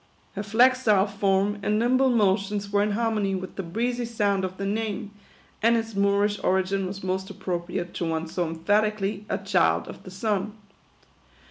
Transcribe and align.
Her 0.33 0.41
flexile 0.41 1.05
form 1.07 1.59
and 1.61 1.77
nimble 1.77 2.09
motions 2.09 2.71
were 2.71 2.81
in 2.81 2.93
harmony 2.93 3.35
with 3.35 3.55
the 3.55 3.61
breezy 3.61 4.05
sound 4.05 4.43
of 4.43 4.57
the 4.57 4.65
name; 4.65 5.11
and 5.61 5.77
its 5.77 5.93
Moorish 5.93 6.43
origin 6.43 6.87
was 6.87 7.03
most 7.03 7.29
appropriate 7.29 7.93
to 7.93 8.05
one 8.05 8.25
so 8.25 8.47
emphatically" 8.47 9.27
a 9.29 9.37
child 9.37 9.87
of 9.87 10.01
the 10.01 10.09
sun." 10.09 10.57